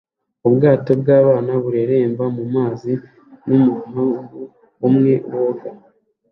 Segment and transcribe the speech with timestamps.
[0.47, 2.93] Ubwato bw'abana bureremba mu mazi
[3.47, 4.39] n'umuhungu
[4.87, 5.69] umwe woga